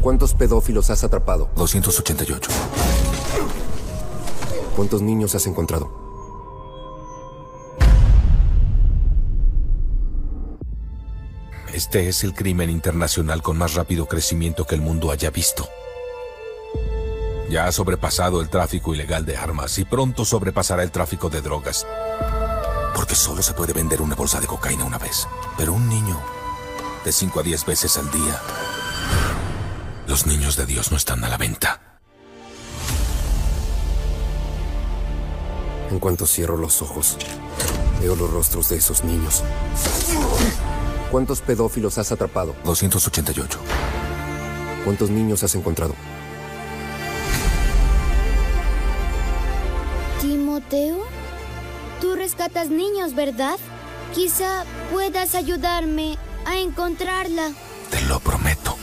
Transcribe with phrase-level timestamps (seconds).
[0.00, 1.50] ¿Cuántos pedófilos has atrapado?
[1.56, 2.50] 288.
[4.74, 5.90] ¿Cuántos niños has encontrado?
[11.74, 15.68] Este es el crimen internacional con más rápido crecimiento que el mundo haya visto.
[17.50, 21.86] Ya ha sobrepasado el tráfico ilegal de armas y pronto sobrepasará el tráfico de drogas.
[22.94, 25.28] Porque solo se puede vender una bolsa de cocaína una vez.
[25.58, 26.18] Pero un niño,
[27.04, 28.40] de 5 a 10 veces al día,
[30.10, 32.00] los niños de Dios no están a la venta.
[35.88, 37.16] En cuanto cierro los ojos,
[38.00, 39.44] veo los rostros de esos niños.
[41.12, 42.56] ¿Cuántos pedófilos has atrapado?
[42.64, 43.60] 288.
[44.84, 45.94] ¿Cuántos niños has encontrado?
[50.20, 51.04] Timoteo,
[52.00, 53.60] tú rescatas niños, ¿verdad?
[54.12, 57.52] Quizá puedas ayudarme a encontrarla.
[57.92, 58.79] Te lo prometo.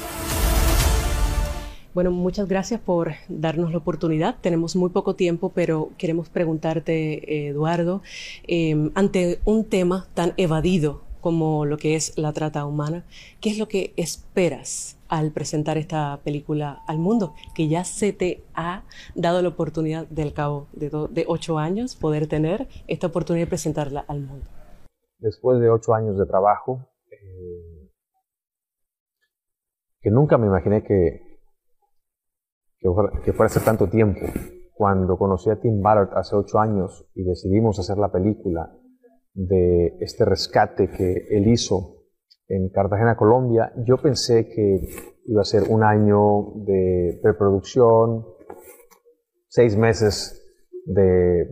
[1.97, 4.35] Bueno, muchas gracias por darnos la oportunidad.
[4.39, 8.03] Tenemos muy poco tiempo, pero queremos preguntarte, Eduardo,
[8.47, 13.03] eh, ante un tema tan evadido como lo que es la trata humana,
[13.41, 17.33] ¿qué es lo que esperas al presentar esta película al mundo?
[17.55, 18.83] Que ya se te ha
[19.15, 24.05] dado la oportunidad del cabo de, de ocho años poder tener esta oportunidad de presentarla
[24.07, 24.45] al mundo.
[25.17, 27.89] Después de ocho años de trabajo, eh,
[29.99, 31.26] que nunca me imaginé que,
[32.79, 34.21] que, fuera hace tanto tiempo.
[34.73, 38.71] Cuando conocí a Tim Ballard hace ocho años y decidimos hacer la película
[39.33, 41.97] de este rescate que él hizo
[42.47, 44.79] en Cartagena, Colombia, yo pensé que
[45.25, 48.25] iba a ser un año de preproducción,
[49.47, 50.41] seis meses
[50.85, 51.45] de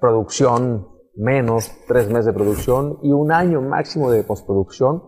[0.00, 5.02] producción, menos tres meses de producción y un año máximo de postproducción.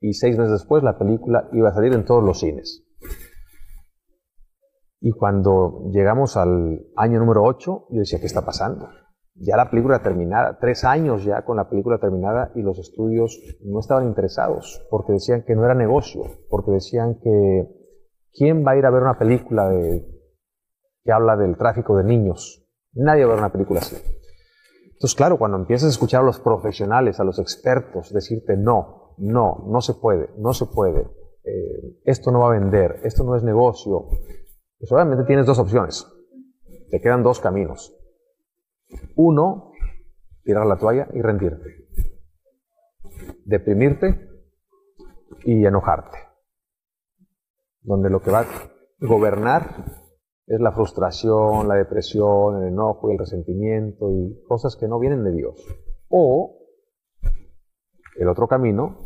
[0.00, 2.83] Y seis meses después la película iba a salir en todos los cines.
[5.06, 8.88] Y cuando llegamos al año número 8, yo decía, ¿qué está pasando?
[9.34, 13.80] Ya la película terminada, tres años ya con la película terminada y los estudios no
[13.80, 17.68] estaban interesados porque decían que no era negocio, porque decían que
[18.32, 19.70] ¿quién va a ir a ver una película
[21.02, 22.66] que habla del tráfico de niños?
[22.94, 23.96] Nadie va a ver una película así.
[24.84, 29.66] Entonces, claro, cuando empiezas a escuchar a los profesionales, a los expertos, decirte no, no,
[29.68, 31.10] no se puede, no se puede,
[31.44, 34.08] eh, esto no va a vender, esto no es negocio,
[34.90, 36.06] obviamente tienes dos opciones.
[36.90, 37.96] Te quedan dos caminos.
[39.16, 39.72] Uno,
[40.42, 41.88] tirar la toalla y rendirte.
[43.44, 44.28] Deprimirte
[45.44, 46.18] y enojarte.
[47.82, 48.46] Donde lo que va a
[49.00, 50.04] gobernar
[50.46, 55.24] es la frustración, la depresión, el enojo y el resentimiento y cosas que no vienen
[55.24, 55.54] de Dios.
[56.08, 56.60] O
[58.16, 58.98] el otro camino,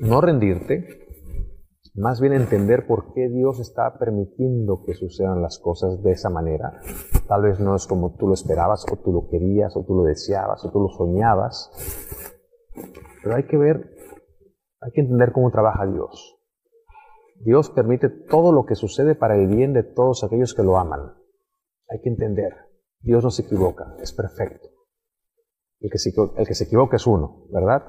[0.00, 1.07] no rendirte,
[1.98, 6.80] más bien entender por qué Dios está permitiendo que sucedan las cosas de esa manera.
[7.26, 10.04] Tal vez no es como tú lo esperabas, o tú lo querías, o tú lo
[10.04, 11.70] deseabas, o tú lo soñabas.
[13.22, 13.90] Pero hay que ver,
[14.80, 16.36] hay que entender cómo trabaja Dios.
[17.40, 21.14] Dios permite todo lo que sucede para el bien de todos aquellos que lo aman.
[21.88, 22.52] Hay que entender,
[23.00, 24.68] Dios no se equivoca, es perfecto.
[25.80, 27.82] El que se, el que se equivoca es uno, ¿verdad?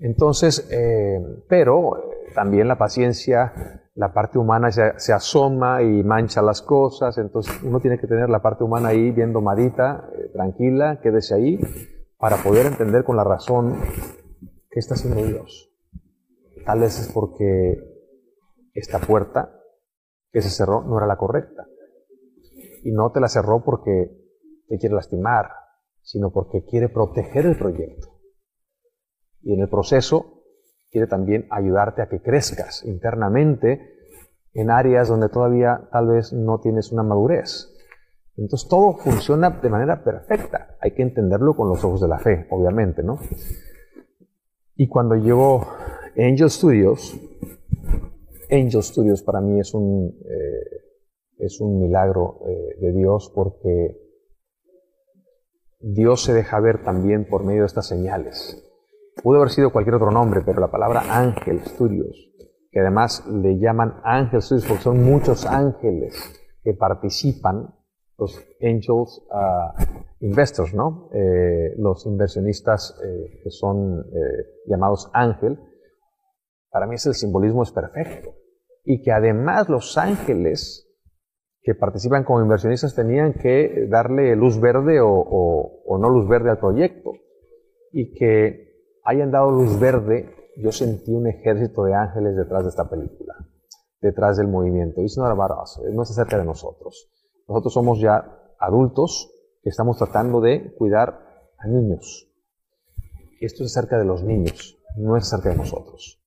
[0.00, 3.52] Entonces, eh, pero también la paciencia,
[3.94, 8.42] la parte humana se, asoma y mancha las cosas, entonces uno tiene que tener la
[8.42, 11.60] parte humana ahí bien domadita, eh, tranquila, quédese ahí,
[12.18, 13.78] para poder entender con la razón
[14.70, 15.70] qué está haciendo Dios.
[16.64, 17.76] Tal vez es porque
[18.74, 19.58] esta puerta
[20.32, 21.66] que se cerró no era la correcta.
[22.84, 24.10] Y no te la cerró porque
[24.68, 25.50] te quiere lastimar,
[26.00, 28.08] sino porque quiere proteger el proyecto.
[29.42, 30.41] Y en el proceso
[30.92, 33.80] quiere también ayudarte a que crezcas internamente
[34.52, 37.70] en áreas donde todavía tal vez no tienes una madurez.
[38.36, 40.76] Entonces todo funciona de manera perfecta.
[40.80, 43.18] Hay que entenderlo con los ojos de la fe, obviamente, ¿no?
[44.76, 45.66] Y cuando llegó
[46.16, 47.18] Angel Studios,
[48.50, 50.82] Angel Studios para mí es un, eh,
[51.38, 53.98] es un milagro eh, de Dios porque
[55.80, 58.62] Dios se deja ver también por medio de estas señales.
[59.20, 62.30] Pudo haber sido cualquier otro nombre, pero la palabra Ángel Studios,
[62.70, 67.74] que además le llaman Ángel Studios porque son muchos ángeles que participan,
[68.18, 69.82] los angels uh,
[70.20, 71.10] investors, ¿no?
[71.12, 75.58] Eh, los inversionistas eh, que son eh, llamados ángel,
[76.70, 78.34] para mí ese el simbolismo es perfecto.
[78.84, 80.88] Y que además los ángeles
[81.62, 86.58] que participan como inversionistas tenían que darle luz verde o, o no luz verde al
[86.58, 87.12] proyecto.
[87.92, 88.71] Y que
[89.04, 93.34] hayan dado luz verde, yo sentí un ejército de ángeles detrás de esta película.
[94.02, 95.00] detrás del movimiento.
[95.00, 95.80] It's not about us.
[95.92, 97.08] No es acerca de nosotros.
[97.48, 99.30] Nosotros somos ya adultos
[99.62, 101.20] que estamos tratando de cuidar
[101.58, 102.28] a niños.
[103.40, 106.20] Esto es acerca de los niños, no es acerca de nosotros.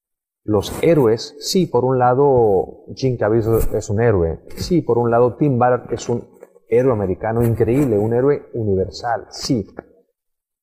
[0.43, 5.35] Los héroes, sí, por un lado Jim Caviezel es un héroe, sí, por un lado
[5.35, 6.27] Tim Ballard es un
[6.69, 9.65] héroe americano increíble, un héroe universal, sí.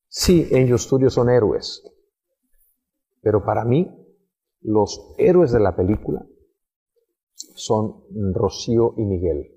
[0.09, 1.83] Sí, Angel Studios son héroes,
[3.23, 3.91] pero para mí
[4.61, 6.27] los héroes de la película
[7.35, 8.05] son
[8.35, 9.53] Rocío y Miguel,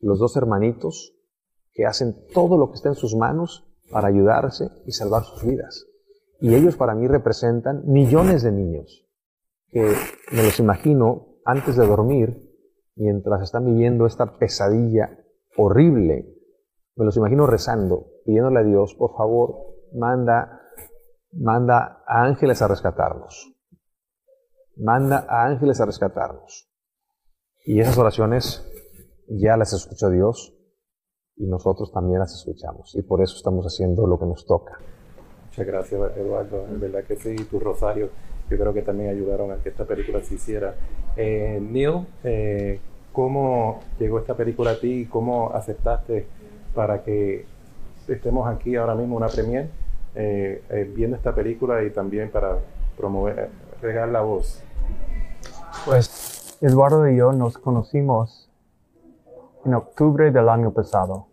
[0.00, 1.16] los dos hermanitos
[1.72, 5.86] que hacen todo lo que está en sus manos para ayudarse y salvar sus vidas.
[6.40, 9.06] Y ellos para mí representan millones de niños
[9.70, 9.94] que
[10.32, 12.50] me los imagino antes de dormir,
[12.96, 15.18] mientras están viviendo esta pesadilla
[15.56, 16.36] horrible,
[16.96, 19.56] me los imagino rezando, pidiéndole a Dios, por favor,
[19.94, 20.59] manda,
[21.32, 23.52] manda a ángeles a rescatarnos.
[24.76, 26.68] Manda a ángeles a rescatarnos.
[27.64, 28.66] Y esas oraciones
[29.28, 30.54] ya las escuchó Dios
[31.36, 32.94] y nosotros también las escuchamos.
[32.94, 34.78] Y por eso estamos haciendo lo que nos toca.
[35.46, 36.66] Muchas gracias, Eduardo.
[36.68, 38.10] En verdad que sí, tu Rosario,
[38.48, 40.74] yo creo que también ayudaron a que esta película se hiciera.
[41.16, 42.80] Eh, Neil, eh,
[43.12, 45.06] ¿cómo llegó esta película a ti?
[45.10, 46.26] ¿Cómo aceptaste
[46.74, 47.46] para que
[48.08, 49.70] estemos aquí ahora mismo, una premier,
[50.14, 52.58] eh, eh, viendo esta película y también para
[52.96, 54.62] promover, regar la voz?
[55.84, 58.50] Pues Eduardo y yo nos conocimos
[59.64, 61.26] en octubre del año pasado.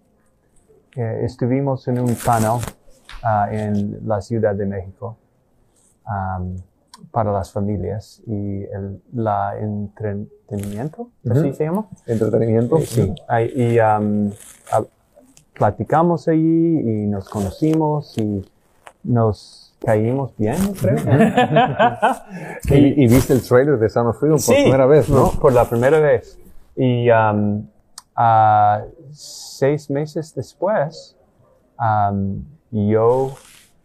[0.95, 2.62] Eh, estuvimos en un panel
[3.24, 5.18] ah, en la Ciudad de México
[6.07, 6.56] um,
[7.12, 11.88] para las familias y el la entretenimiento, ¿así se llama?
[12.06, 12.77] Entretenimiento.
[12.77, 13.15] Eh, sí.
[13.27, 14.31] Ahí, y um,
[15.53, 18.44] platicamos allí y nos conocimos y
[19.07, 20.98] nos caímos bien, creo.
[22.69, 25.31] y, y, viste el trailer de of Freedom por Sí, primera vez, ¿no?
[25.31, 26.39] Por la primera vez.
[26.75, 27.68] Y um,
[28.15, 31.15] ah, seis meses después,
[31.80, 33.33] um, yo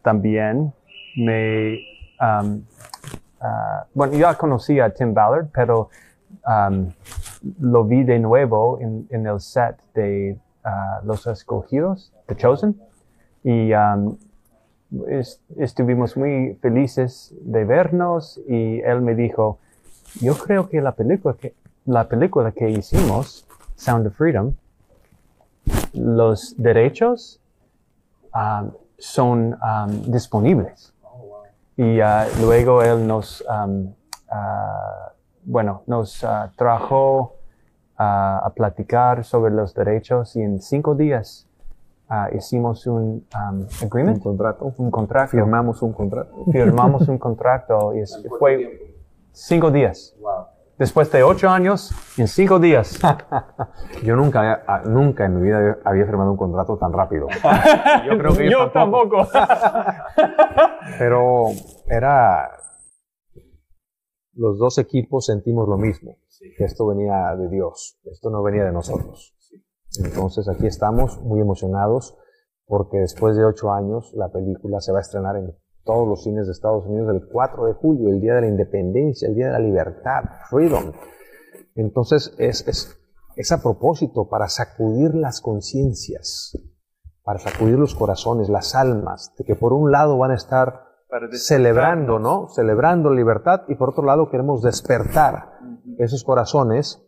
[0.02, 0.72] también
[1.16, 1.78] me...
[2.20, 2.62] um,
[3.40, 5.88] ah, bueno, ya conocía a Tim Ballard, pero
[6.46, 6.90] um,
[7.60, 12.80] lo vi de nuevo en, en el set de ah, Los Escogidos, The Chosen.
[13.44, 14.16] Y um,
[15.08, 19.58] es- estuvimos muy felices de vernos y él me dijo,
[20.20, 21.54] yo creo que la película que,
[21.86, 23.46] la película que hicimos,
[23.76, 24.54] Sound of Freedom,
[25.94, 27.40] los derechos
[28.34, 30.92] um, son um, disponibles.
[31.76, 33.92] Y uh, luego él nos, um,
[34.30, 35.12] ah,
[35.44, 37.36] bueno, nos ah, trajo
[37.96, 41.46] ah, a platicar sobre los derechos y en cinco días
[42.14, 44.72] ah, hicimos un um, Un agreement, contrato.
[44.76, 46.44] un contrato Firmamos un contrato.
[46.52, 48.54] firmamos un contrato y es- fue
[49.32, 50.14] cinco días.
[50.78, 52.98] Después de ocho años, en cinco días.
[54.02, 57.28] Yo nunca, ah, nunca en mi vida había- firmado un contrato tan rápido.
[58.06, 59.26] Yo creo que Yo tampoco.
[60.98, 61.46] Pero
[61.88, 62.50] era.
[64.34, 66.16] Los dos equipos sentimos lo mismo,
[66.56, 69.34] que esto venía de Dios, esto no venía de nosotros.
[69.98, 72.16] Entonces aquí estamos muy emocionados
[72.66, 76.46] porque después de ocho años la película se va a estrenar en todos los cines
[76.46, 79.52] de Estados Unidos el 4 de julio, el Día de la Independencia, el Día de
[79.52, 80.92] la Libertad, Freedom.
[81.74, 82.98] Entonces es, es,
[83.36, 86.56] es a propósito para sacudir las conciencias,
[87.22, 90.92] para sacudir los corazones, las almas, de que por un lado van a estar
[91.32, 92.48] celebrando, ¿no?
[92.48, 95.58] Celebrando la libertad y por otro lado queremos despertar
[95.98, 97.02] esos corazones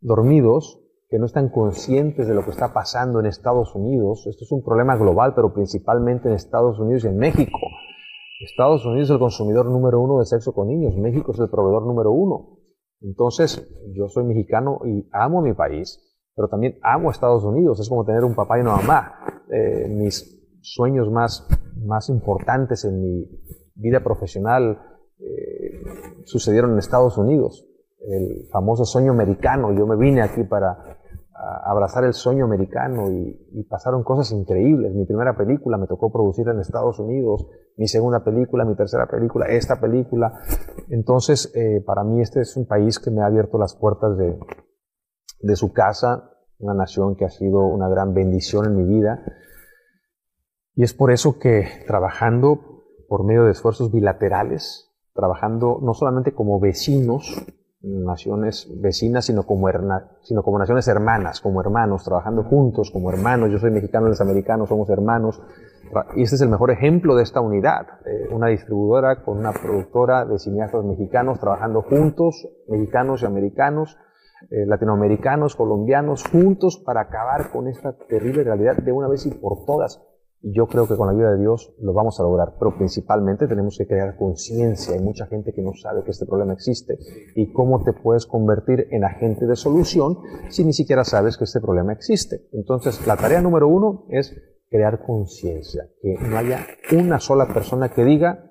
[0.00, 4.26] dormidos que no están conscientes de lo que está pasando en Estados Unidos.
[4.26, 7.58] Esto es un problema global, pero principalmente en Estados Unidos y en México.
[8.40, 11.86] Estados Unidos es el consumidor número uno de sexo con niños, México es el proveedor
[11.86, 12.58] número uno.
[13.00, 16.02] Entonces, yo soy mexicano y amo mi país,
[16.34, 17.80] pero también amo a Estados Unidos.
[17.80, 19.12] Es como tener un papá y una mamá.
[19.50, 21.46] Eh, mis sueños más,
[21.84, 23.28] más importantes en mi
[23.74, 24.80] vida profesional
[25.18, 25.82] eh,
[26.24, 27.66] sucedieron en Estados Unidos.
[28.08, 29.72] El famoso sueño americano.
[29.72, 30.98] Yo me vine aquí para
[31.64, 34.94] abrazar el sueño americano y, y pasaron cosas increíbles.
[34.94, 37.46] Mi primera película me tocó producir en Estados Unidos,
[37.76, 40.32] mi segunda película, mi tercera película, esta película.
[40.88, 44.38] Entonces, eh, para mí este es un país que me ha abierto las puertas de,
[45.40, 49.22] de su casa, una nación que ha sido una gran bendición en mi vida.
[50.74, 56.60] Y es por eso que trabajando por medio de esfuerzos bilaterales, trabajando no solamente como
[56.60, 57.46] vecinos,
[57.82, 59.68] naciones vecinas, sino como,
[60.22, 63.50] sino como naciones hermanas, como hermanos, trabajando juntos, como hermanos.
[63.50, 65.40] Yo soy mexicano, los americanos somos hermanos.
[66.16, 67.86] Y este es el mejor ejemplo de esta unidad.
[68.04, 73.96] Eh, una distribuidora con una productora de cineastas mexicanos trabajando juntos, mexicanos y americanos,
[74.50, 79.64] eh, latinoamericanos, colombianos, juntos para acabar con esta terrible realidad de una vez y por
[79.64, 80.02] todas.
[80.42, 83.76] Yo creo que con la ayuda de Dios lo vamos a lograr, pero principalmente tenemos
[83.78, 84.94] que crear conciencia.
[84.94, 86.98] Hay mucha gente que no sabe que este problema existe
[87.34, 90.18] y cómo te puedes convertir en agente de solución
[90.50, 92.48] si ni siquiera sabes que este problema existe.
[92.52, 94.36] Entonces, la tarea número uno es
[94.70, 98.50] crear conciencia, que no haya una sola persona que diga,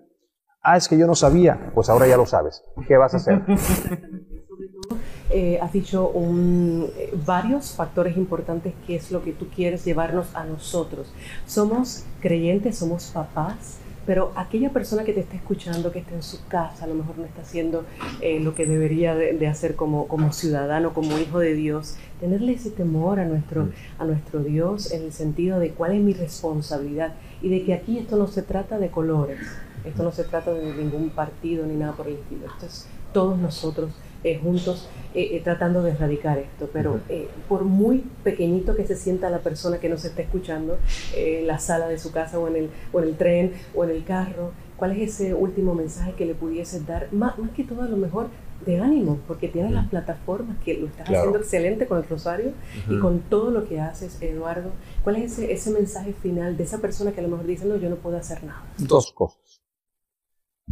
[0.61, 2.63] ah, es que yo no sabía, pues ahora ya lo sabes.
[2.87, 3.41] ¿Qué vas a hacer?
[5.37, 10.33] Eh, has dicho un, eh, varios factores importantes que es lo que tú quieres llevarnos
[10.33, 11.11] a nosotros.
[11.45, 16.47] Somos creyentes, somos papás, pero aquella persona que te está escuchando, que está en su
[16.47, 17.83] casa, a lo mejor no está haciendo
[18.21, 22.71] eh, lo que debería de, hacer como, como, ciudadano, como hijo de Dios, tenerle ese
[22.71, 23.67] temor a nuestro,
[23.99, 27.97] a nuestro Dios en el sentido de cuál es mi responsabilidad y de que aquí
[27.97, 29.41] esto no se trata de colores,
[29.83, 33.39] esto no se trata de ningún partido ni nada por el estilo, esto es todos
[33.39, 33.91] nosotros
[34.25, 36.69] eh, juntos eh, eh, tratando de erradicar esto.
[36.73, 36.99] Pero
[37.47, 40.77] por muy pequeñito que se sienta la persona que nos está escuchando
[41.15, 43.91] en la sala de su casa o en, el, o en el tren o en
[43.91, 47.07] el carro, ¿cuál es ese último mensaje que le pudiese dar?
[47.13, 48.27] Más, más que todo a lo mejor
[48.65, 52.51] de ánimo, porque tienes las plataformas que lo estás haciendo excelente con el Rosario
[52.89, 54.71] y con todo lo que haces, Eduardo.
[55.05, 57.77] ¿Cuál es ese, ese mensaje final de esa persona que a lo mejor dice, no,
[57.77, 58.63] yo no puedo hacer nada?
[58.77, 59.61] Dos cosas.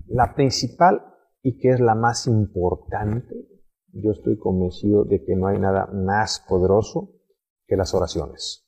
[0.08, 1.13] La principal
[1.44, 3.36] y que es la más importante,
[3.92, 7.12] yo estoy convencido de que no hay nada más poderoso
[7.68, 8.66] que las oraciones.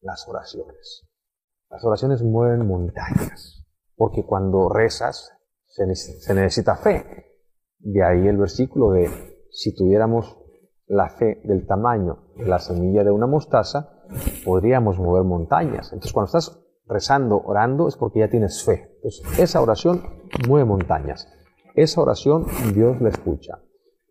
[0.00, 1.08] Las oraciones.
[1.70, 5.32] Las oraciones mueven montañas, porque cuando rezas
[5.66, 7.04] se, necesita fe.
[7.78, 9.08] De ahí el versículo de
[9.50, 10.38] si tuviéramos
[10.86, 14.04] la fe del tamaño de la semilla de una mostaza,
[14.44, 15.86] podríamos mover montañas.
[15.92, 18.92] Entonces cuando estás rezando, orando, es porque ya tienes fe.
[18.96, 20.02] Entonces esa oración
[20.46, 21.26] mueve montañas.
[21.74, 23.60] Esa oración Dios la escucha.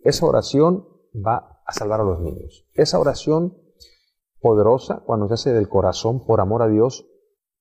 [0.04, 2.68] Esa oración va a salvar a los niños.
[2.74, 3.58] Esa oración
[4.42, 7.08] poderosa, cuando se hace del corazón por amor a Dios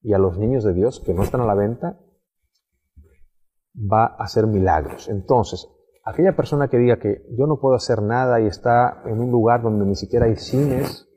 [0.02, 2.00] y a los niños de Dios que no están a la venta,
[3.76, 5.09] va a hacer milagros.
[5.09, 5.68] Entonces,
[6.04, 9.62] aquella persona que diga que yo no puedo hacer nada y está en un lugar
[9.62, 11.09] donde ni siquiera hay cines,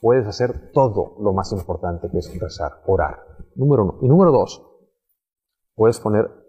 [0.00, 3.20] puedes hacer todo lo más importante que es rezar, orar.
[3.54, 3.98] Número uno.
[4.00, 4.66] Y número dos,
[5.74, 6.43] puedes poner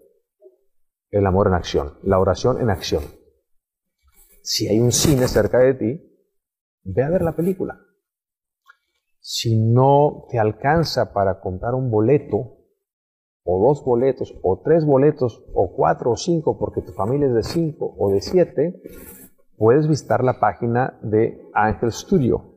[1.10, 3.02] el amor en acción, la oración en acción.
[4.42, 6.18] Si hay un cine cerca de ti,
[6.84, 7.80] ve a ver la película.
[9.20, 12.56] Si no te alcanza para comprar un boleto,
[13.42, 17.42] o dos boletos, o tres boletos, o cuatro o cinco, porque tu familia es de
[17.42, 18.82] cinco o de siete,
[19.56, 22.55] puedes visitar la página de Ángel Studio.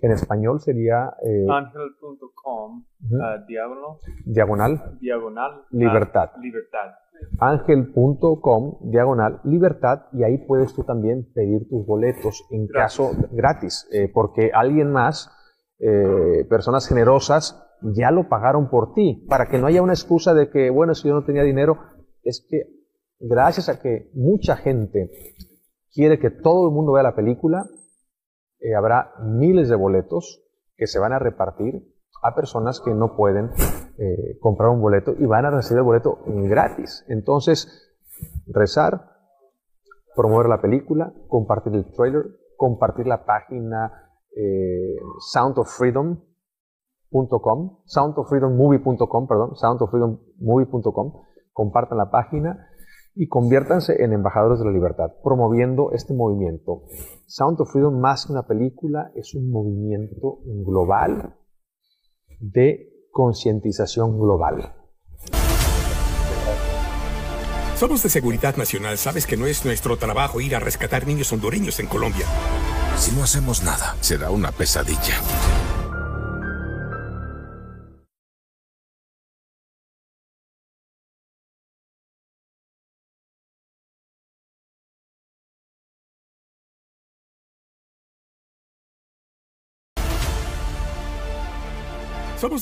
[0.00, 1.14] En español sería...
[1.22, 3.98] Eh, Ángel.com, uh, diagonal.
[4.24, 4.98] Diagonal.
[5.00, 5.64] Diagonal.
[5.70, 6.30] Libertad.
[6.40, 6.94] libertad
[7.38, 14.10] angel.com diagonal libertad y ahí puedes tú también pedir tus boletos en caso gratis, eh,
[14.12, 15.30] porque alguien más,
[15.78, 20.48] eh, personas generosas, ya lo pagaron por ti, para que no haya una excusa de
[20.50, 21.78] que, bueno, si yo no tenía dinero,
[22.22, 22.62] es que
[23.20, 25.10] gracias a que mucha gente
[25.92, 27.64] quiere que todo el mundo vea la película,
[28.60, 30.42] eh, habrá miles de boletos
[30.76, 31.86] que se van a repartir
[32.22, 33.50] a personas que no pueden
[33.98, 37.04] eh, comprar un boleto y van a recibir el boleto gratis.
[37.08, 37.92] Entonces,
[38.46, 39.10] rezar,
[40.16, 42.24] promover la película, compartir el trailer,
[42.56, 44.96] compartir la página eh,
[45.32, 51.12] soundoffreedom.com, soundoffreedommovie.com, perdón, soundoffreedommovie.com,
[51.52, 52.68] compartan la página
[53.14, 56.82] y conviértanse en embajadores de la libertad, promoviendo este movimiento.
[57.26, 61.36] Sound of Freedom, más que una película, es un movimiento global
[62.40, 64.74] de concientización global.
[67.76, 68.98] Somos de Seguridad Nacional.
[68.98, 72.24] Sabes que no es nuestro trabajo ir a rescatar niños hondureños en Colombia.
[72.96, 75.14] Si no hacemos nada, será una pesadilla.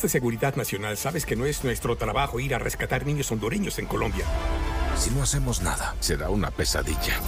[0.02, 0.96] De Seguridad Nacional.
[0.96, 4.24] Sabes que no es nuestro trabajo ir a rescatar niños hondureños en Colombia.
[4.96, 7.18] Si no hacemos nada, será una pesadilla.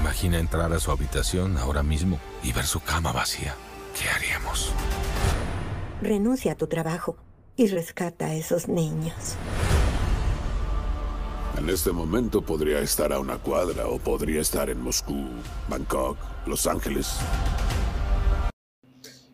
[0.00, 3.54] Imagina entrar a su habitación ahora mismo y ver su cama vacía.
[3.98, 4.72] ¿Qué haríamos?
[6.02, 7.16] Renuncia a tu trabajo
[7.56, 9.36] y rescata a esos niños.
[11.58, 15.28] En este momento podría estar a una cuadra o podría estar en Moscú,
[15.68, 17.18] Bangkok, Los Ángeles.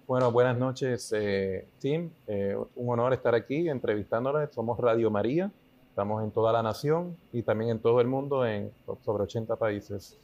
[0.07, 2.11] Bueno, buenas noches, eh, Tim.
[2.29, 4.51] Eh, un honor estar aquí entrevistándoles.
[4.55, 5.51] Somos Radio María.
[5.89, 8.71] Estamos en toda la nación y también en todo el mundo, en
[9.05, 10.17] sobre 80 países.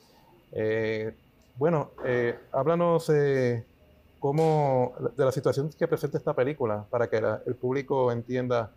[0.53, 1.13] Eh,
[1.57, 3.11] bueno, eh, háblanos
[4.21, 8.71] cómo, de la situación que presenta esta película para que el público entienda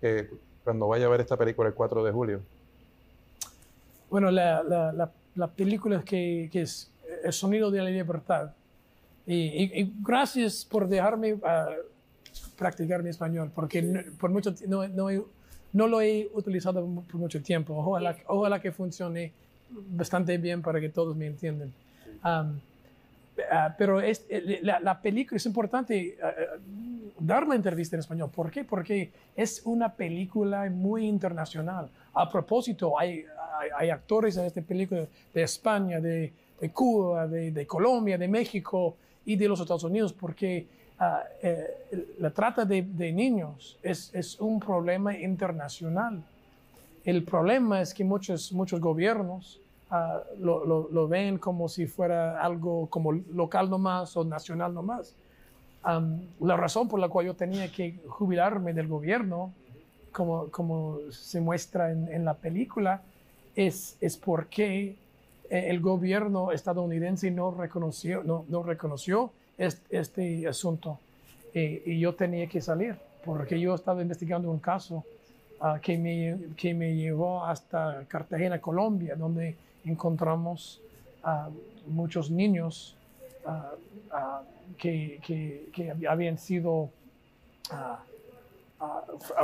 [0.00, 0.30] que
[0.62, 2.40] cuando vaya a ver esta película el 4 de julio.
[4.08, 6.92] Bueno, la, la, la, película que, que, es
[7.24, 8.52] El sonido de la libertad.
[9.26, 11.70] Y, gracias por dejarme ah,
[12.56, 13.82] practicar mi español, porque
[14.18, 15.08] por mucho no, no,
[15.72, 17.74] no, lo he utilizado por mucho tiempo.
[17.74, 19.32] Ojalá, ojalá que funcione
[19.70, 21.72] bastante bien para que todos me entiendan.
[22.22, 26.60] Ah, pero es, eh, la, la, película es importante uh,
[27.18, 28.30] dar la entrevista en español.
[28.30, 28.62] ¿Por qué?
[28.62, 31.90] Porque es una película muy internacional.
[32.12, 33.24] A propósito, hay,
[33.76, 38.96] hay, actores en esta película de España, de, de Cuba, de, de, Colombia, de México
[39.24, 40.66] y de los Estados Unidos, porque
[41.00, 41.46] uh,
[42.18, 46.22] la trata de, de niños es, es, un problema internacional.
[47.04, 49.60] El problema es que muchos, muchos gobiernos
[49.96, 55.14] Ah, lo, lo, ven como si fuera algo como local nomás o nacional nomás.
[56.40, 59.52] la razón por la cual yo tenía que jubilarme del gobierno,
[60.10, 63.02] como, como se muestra en, en la película,
[63.54, 64.96] es, es porque
[65.58, 70.98] el gobierno estadounidense no reconoció, no, no reconoció este, asunto
[71.54, 75.04] y yo tenía que salir porque yo estaba investigando un caso
[75.60, 80.80] uh, que, me, que me llevó hasta Cartagena, Colombia, donde encontramos
[81.22, 81.48] a
[81.86, 82.96] muchos niños
[84.78, 85.20] que,
[85.72, 86.90] que, habían sido,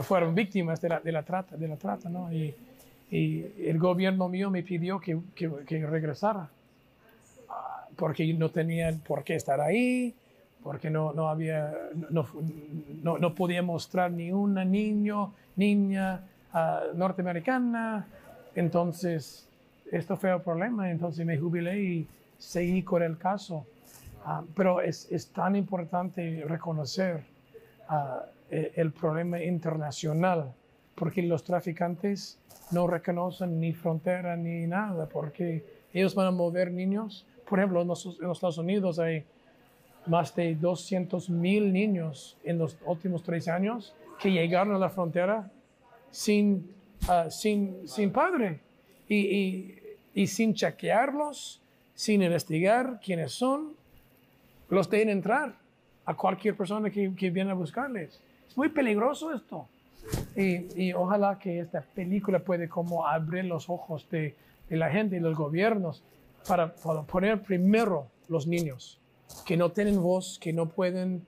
[0.03, 2.31] fueron víctimas de la, de la, trata, de la trata ¿no?
[3.11, 6.51] Y, el gobierno mío me pidió que, que regresara
[8.01, 10.15] porque no tenía por qué estar ahí,
[10.65, 11.73] porque no, no había,
[12.11, 12.27] no,
[13.03, 16.23] no, no, podía mostrar ni una niño, niña
[16.95, 18.07] norteamericana.
[18.55, 19.47] Entonces,
[19.93, 22.07] esto fue el problema, entonces me jubilé y
[22.39, 23.67] seguí con el caso.
[24.25, 27.23] Ah, pero es, es, tan importante reconocer
[27.91, 28.21] uh,
[28.51, 30.53] el problema internacional,
[30.95, 32.39] porque los traficantes
[32.71, 37.27] no reconocen ni frontera ni nada, porque ellos van a mover niños.
[37.49, 39.25] Por ejemplo, en los, Estados Unidos hay
[40.07, 45.51] más de 200 mil niños en los últimos tres años que llegaron a la frontera
[46.11, 46.73] sin,
[47.09, 48.61] uh, sin, sin padre.
[49.09, 49.79] Y, y,
[50.15, 51.61] y sin chequearlos,
[51.95, 53.75] sin investigar quiénes son,
[54.69, 55.55] los dejen entrar
[56.05, 58.21] a cualquier persona que, que viene a buscarles.
[58.49, 59.67] Es muy peligroso esto.
[60.37, 64.35] Y, ojalá que esta película puede como abrir los ojos de,
[64.69, 66.03] la gente y los gobiernos
[66.47, 69.01] para, poner primero los niños,
[69.45, 71.27] que no tienen voz, que no pueden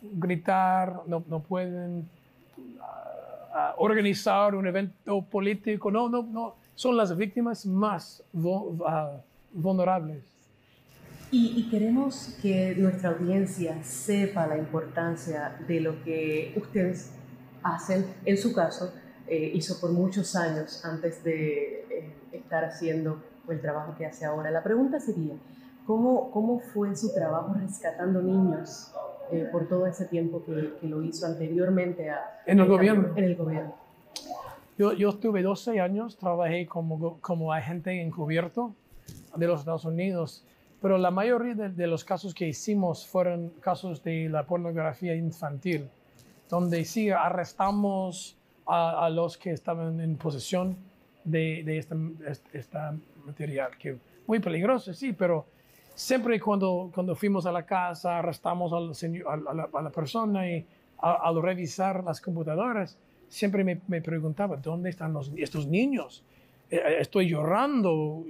[0.00, 2.08] gritar, no, no pueden
[2.56, 8.22] uh, organizar un evento político, no, no, no son las víctimas más
[8.86, 9.16] ah,
[9.52, 10.22] vulnerables.
[11.30, 17.17] Y, queremos que nuestra audiencia sepa la importancia de lo que ustedes
[17.74, 18.06] hacen.
[18.24, 18.92] En su caso,
[19.26, 24.50] eh, hizo por muchos años antes de eh, estar haciendo el trabajo que hace ahora.
[24.50, 25.34] La pregunta sería,
[25.86, 28.92] ¿cómo, cómo fue su trabajo rescatando niños
[29.30, 33.12] eh, por todo ese tiempo que, que, lo hizo anteriormente a, en el gobierno?
[33.16, 33.74] En el gobierno.
[34.78, 38.74] Yo, yo estuve 12 años, trabajé como, como agente encubierto
[39.36, 40.44] de los Estados Unidos,
[40.80, 45.88] pero la mayoría de, los casos que hicimos fueron casos de la pornografía infantil,
[46.48, 50.76] donde sí arrestamos a, los que estaban en posesión
[51.24, 55.46] de, esta, material, que muy peligroso, sí, pero
[55.94, 58.80] siempre cuando, cuando fuimos a la casa, arrestamos a,
[59.82, 60.66] la, persona y
[60.98, 66.24] al revisar las computadoras, siempre me, preguntaba, ¿dónde están estos niños?
[66.70, 68.24] Eh, eh, estoy llorando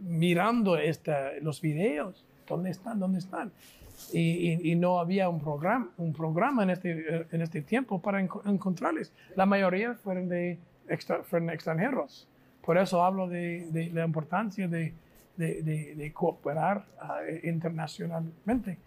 [0.00, 0.76] mirando
[1.42, 2.24] los videos.
[2.46, 2.98] ¿Dónde están?
[2.98, 3.52] ¿Dónde están?
[4.12, 9.12] Y, y, no había un programa, un programa en, este, en este tiempo para encontrarles.
[9.36, 10.58] La mayoría fueron, de
[10.88, 12.26] extra, fueron extranjeros.
[12.64, 14.94] Por eso hablo de, de la importancia de,
[15.36, 18.78] de cooperar uh, internacionalmente.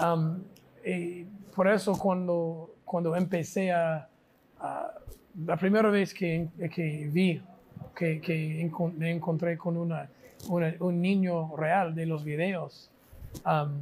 [0.00, 0.42] Um,
[0.84, 4.08] y por eso cuando, cuando empecé a,
[5.46, 7.40] la primera vez que, que vi,
[7.94, 10.08] que, que, me encontré con una,
[10.48, 12.90] un niño real de los videos,
[13.44, 13.80] um,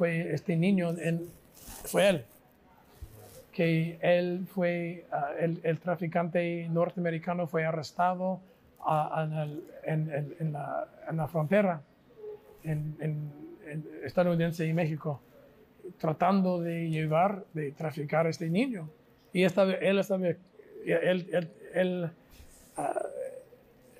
[0.00, 0.94] fue este niño,
[1.84, 2.24] fue él.
[3.52, 8.40] que él fue, ah, el, el, traficante norteamericano fue arrestado
[8.80, 11.82] ah, en, el, en, en, la, en, la, frontera
[12.64, 13.30] en,
[14.02, 15.20] estadounidense y México,
[15.98, 18.88] tratando de llevar, de traficar a este niño.
[19.34, 20.38] Y esta, él, estaba, él,
[21.74, 22.10] él,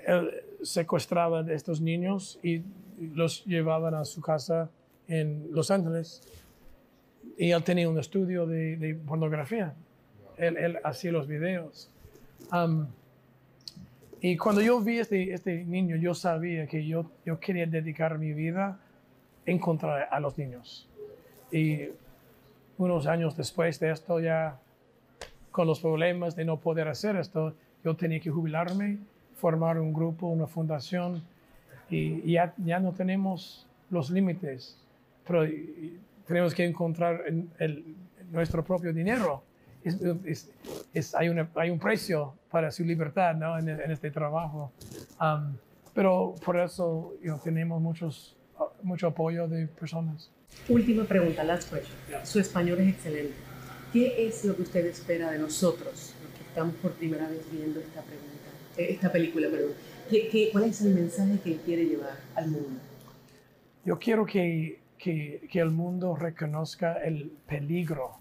[0.07, 2.63] él secuestraba a estos niños y
[3.15, 4.71] los llevaban a su casa
[5.11, 6.23] en Los Ángeles
[7.37, 9.75] y él tenía un estudio de, pornografía.
[10.37, 11.91] Él, él, hacía los videos.
[14.21, 18.33] y cuando yo vi este, este niño, yo sabía que yo, yo quería dedicar mi
[18.33, 18.79] vida
[19.47, 20.89] en contra a los niños.
[21.51, 21.89] Y
[22.79, 24.59] unos años después de esto, ya
[25.51, 28.99] con los problemas de no poder hacer esto, yo tenía que jubilarme,
[29.35, 31.23] formar un grupo, una fundación,
[31.89, 34.81] y ya, ya no tenemos los límites,
[35.31, 35.47] pero
[36.27, 37.23] tenemos que encontrar
[37.59, 37.95] el,
[38.33, 39.45] nuestro propio dinero.
[39.85, 40.51] Es,
[40.93, 43.57] es, hay, una, hay, un precio para su libertad ¿no?
[43.57, 44.73] en, en, este trabajo.
[45.21, 45.55] Um,
[45.95, 47.15] pero por eso
[47.45, 48.37] tenemos muchos,
[48.83, 50.31] mucho apoyo de personas.
[50.69, 51.97] Última pregunta, last question.
[52.25, 53.35] Su español es excelente.
[53.93, 57.81] ¿Qué es lo que usted espera de nosotros, los que estamos por primera vez viendo
[57.81, 59.49] esta, pregunta, eh, esta película?
[59.49, 59.73] Perdón?
[60.11, 62.81] ¿Qué, qué, cuál es el mensaje que quiere llevar al mundo?
[63.85, 68.19] Yo quiero que que, que el mundo reconozca el peligro,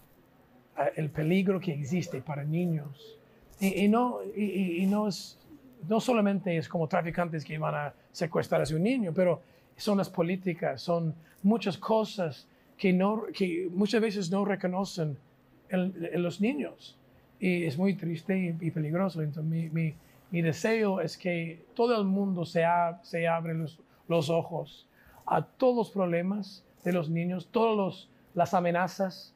[0.96, 3.18] el peligro que existe para niños.
[3.60, 5.38] Y, no, y, no, es,
[5.86, 9.42] no solamente es como traficantes que van a secuestrar a su niño, pero
[9.76, 15.18] son las políticas, son muchas cosas que, no, que muchas veces no reconocen
[15.68, 16.96] en, los niños.
[17.38, 19.20] Y es muy triste y, peligroso.
[19.20, 19.94] Entonces, mi, mi,
[20.30, 22.64] mi, deseo es que todo el mundo se,
[23.02, 24.86] se abre los, los ojos
[25.26, 29.32] a todos los problemas de los niños, todas las amenazas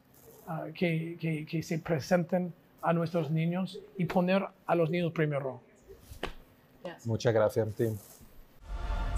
[0.47, 2.53] ah, que, que, se presenten
[2.83, 5.61] a nuestros niños y poner a los niños primero.
[7.05, 7.97] Muchas gracias, Tim.